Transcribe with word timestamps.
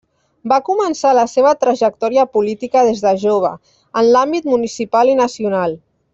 Va 0.51 0.55
començar 0.69 1.11
la 1.17 1.25
seva 1.33 1.51
trajectòria 1.65 2.23
política 2.37 2.83
des 2.89 3.05
de 3.05 3.13
jove, 3.25 3.53
en 4.03 4.11
l'àmbit 4.17 4.49
municipal 4.55 5.13
i 5.15 5.21
nacional. 5.23 5.79